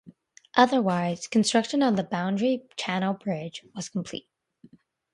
Otherwise, 0.55 1.27
construction 1.27 1.83
on 1.83 1.93
the 1.93 2.01
Boundary 2.03 2.63
Channel 2.75 3.13
Bridge 3.13 3.61
was 3.75 3.87
complete. 3.87 4.27